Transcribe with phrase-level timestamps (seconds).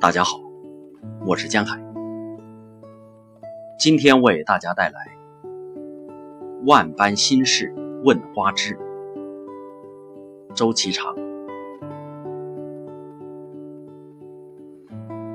[0.00, 0.40] 大家好，
[1.26, 1.78] 我是江海，
[3.78, 4.98] 今天为大家带来
[6.66, 7.70] 《万般心事
[8.02, 8.74] 问花枝》。
[10.54, 11.14] 周其长，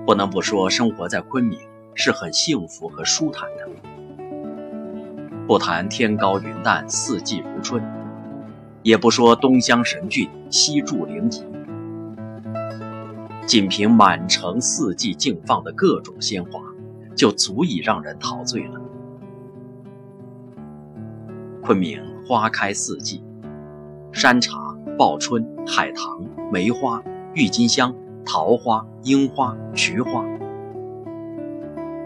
[0.04, 1.60] 不能不说，生活在昆明
[1.94, 3.70] 是很幸福和舒坦的。
[5.46, 7.84] 不谈天高云淡，四季如春，
[8.82, 11.44] 也不说东乡神俊，西柱灵仪。
[13.46, 16.60] 仅凭满城四季竞放的各种鲜花，
[17.16, 18.82] 就足以让人陶醉了。
[21.62, 23.24] 昆明花开四季，
[24.12, 27.04] 山茶、报春、海棠、梅花、
[27.36, 27.94] 郁金香、
[28.26, 30.26] 桃花、樱花、菊花，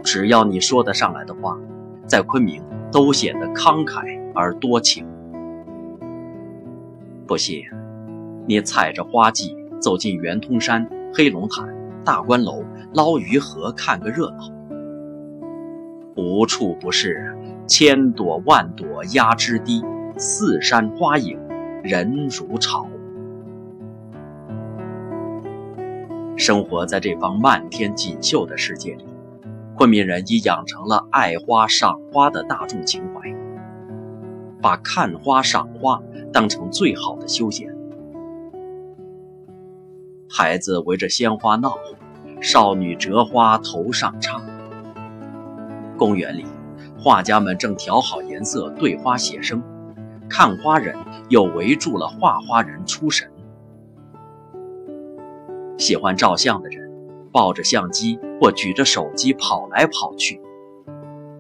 [0.04, 1.58] 只要你说得上来的花，
[2.06, 2.62] 在昆明
[2.92, 5.08] 都显得慷慨而多情。
[7.26, 7.64] 不信，
[8.46, 10.86] 你踩着花季走进圆通山。
[11.14, 11.68] 黑龙潭、
[12.06, 14.52] 大观楼、捞鱼河，看个热闹，
[16.16, 17.36] 无处不是
[17.68, 19.84] 千朵万朵压枝低，
[20.18, 21.40] 四山花影
[21.84, 22.88] 人如潮。
[26.38, 29.06] 生活在这方漫天锦绣的世界里，
[29.76, 33.36] 昆明人已养成了爱花赏花的大众情怀，
[34.62, 36.02] 把看花赏花
[36.32, 37.79] 当成最好的休闲。
[40.32, 41.74] 孩子围着鲜花闹，
[42.40, 44.40] 少女折花头上插。
[45.98, 46.46] 公园里，
[47.00, 49.60] 画家们正调好颜色，对花写生；
[50.30, 50.96] 看花人
[51.30, 53.28] 又围住了画花人出神。
[55.80, 56.92] 喜欢照相的人，
[57.32, 60.40] 抱着相机或举着手机跑来跑去，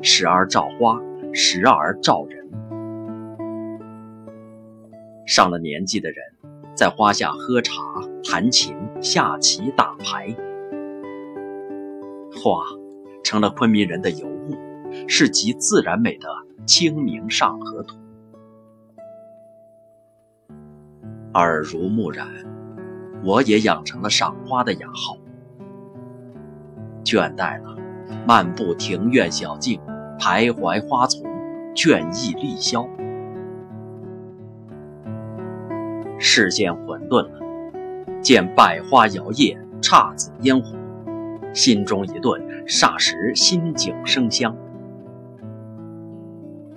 [0.01, 0.99] 时而照花，
[1.31, 2.49] 时而照人。
[5.27, 6.17] 上了年纪的人。
[6.75, 7.73] 在花下喝茶、
[8.23, 10.35] 弹琴、下棋、打牌，
[12.35, 12.61] 花
[13.23, 14.55] 成了昆明人的尤物，
[15.07, 16.27] 是集自然美的
[16.65, 17.95] 《清明上河图》。
[21.33, 22.27] 耳濡目染，
[23.23, 25.17] 我也养成了赏花的雅号。
[27.03, 27.77] 倦怠了，
[28.27, 29.79] 漫步庭院小径，
[30.19, 31.23] 徘徊花丛，
[31.73, 32.87] 倦意立消。
[36.17, 37.39] 视线混沌了，
[38.29, 40.77] 见百花摇曳，姹紫嫣红，
[41.51, 44.55] 心中一顿，霎时心景生香。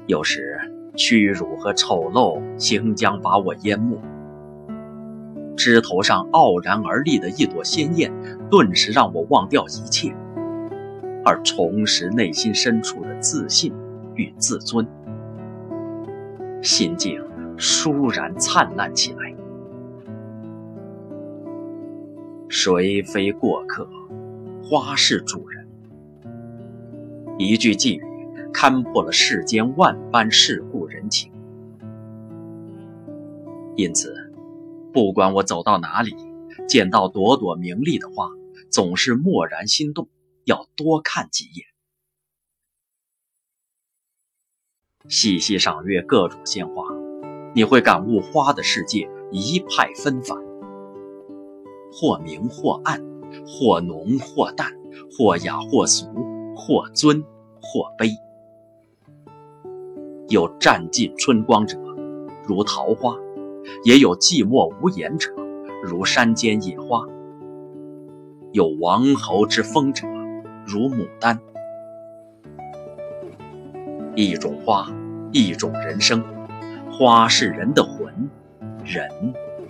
[0.06, 0.58] 有时
[0.96, 4.00] 屈辱和丑陋行将把我淹没，
[5.54, 8.10] 枝头上傲然而立的一朵鲜艳，
[8.50, 10.10] 顿时让我忘掉一切，
[11.22, 13.74] 而重拾内心深处的自信
[14.14, 14.88] 与自尊，
[16.62, 17.20] 心境
[17.58, 19.34] 倏然灿烂起来。
[22.54, 23.88] 谁非过客，
[24.62, 25.66] 花是主人。
[27.38, 28.02] 一句寄语，
[28.52, 31.32] 看破了世间万般世故人情。
[33.74, 34.14] 因此，
[34.92, 36.14] 不管我走到哪里，
[36.68, 38.28] 见到朵朵明丽的花，
[38.70, 40.10] 总是蓦然心动，
[40.44, 41.66] 要多看几眼，
[45.08, 46.84] 细细赏阅各种鲜花，
[47.54, 50.51] 你会感悟花的世界一派纷繁。
[51.92, 53.00] 或明或暗，
[53.46, 54.72] 或浓或淡，
[55.16, 56.06] 或雅或俗，
[56.56, 57.22] 或尊
[57.60, 58.10] 或卑。
[60.28, 61.78] 有占尽春光者，
[62.46, 63.14] 如桃花；
[63.84, 65.30] 也有寂寞无言者，
[65.84, 67.06] 如山间野花。
[68.52, 70.06] 有王侯之风者，
[70.66, 71.38] 如牡丹。
[74.14, 74.90] 一种花，
[75.32, 76.22] 一种人生。
[76.90, 78.30] 花是人的魂，
[78.84, 79.08] 人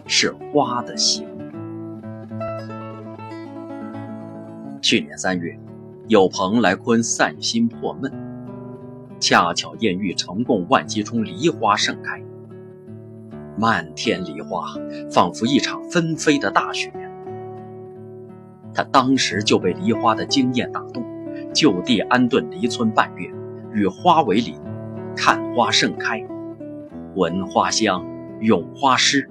[0.06, 1.24] 是花的形。
[4.82, 5.56] 去年三月，
[6.08, 8.12] 有朋来昆散心破闷，
[9.20, 12.20] 恰巧艳遇成贡万基中梨花盛开，
[13.56, 14.74] 漫天梨花
[15.08, 16.92] 仿佛一场纷飞的大雪。
[18.74, 21.04] 他当时就被梨花的惊艳打动，
[21.54, 23.30] 就地安顿梨村半月，
[23.72, 24.56] 与花为邻，
[25.16, 26.26] 看花盛开，
[27.14, 28.04] 闻花香，
[28.40, 29.30] 咏花诗。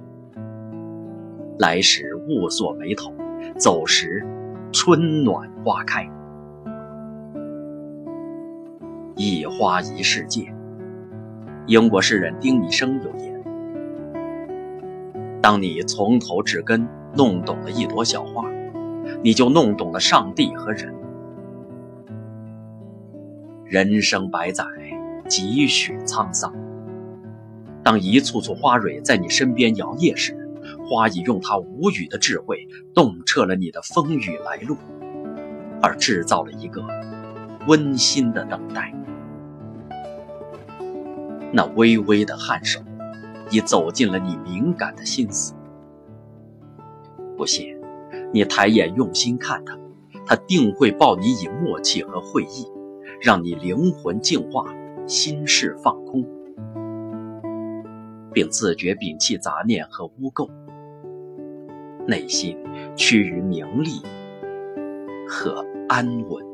[1.58, 3.12] 来时雾锁眉头，
[3.58, 4.26] 走时。
[4.72, 6.10] 春暖花开，
[9.16, 10.50] 一花一世界。
[11.66, 13.44] 英国诗人丁尼生有言
[15.42, 18.50] ：“当你从头至根弄懂了一朵小花，
[19.22, 20.94] 你就弄懂了上帝和人。
[23.66, 24.64] 人生百载，
[25.28, 26.50] 几许沧桑。
[27.82, 30.41] 当一簇簇花蕊在你身边摇曳时，
[30.92, 34.76] 花已用它无语的智慧，洞彻了你的风雨来路。
[35.80, 36.84] 而制造了一个
[37.66, 38.94] 温馨的等待。
[41.50, 42.78] 那微微的颔首，
[43.50, 45.54] 已走进了你敏感的心思。
[47.38, 47.74] 不信，
[48.32, 49.76] 你抬眼用心看他，
[50.26, 52.70] 他定会报你以默契和会意，
[53.20, 54.66] 让你灵魂净化，
[55.06, 56.24] 心事放空，
[58.32, 60.48] 并自觉摒弃杂念和污垢，
[62.06, 62.56] 内心
[62.96, 64.00] 趋于明利
[65.28, 66.51] 和安稳。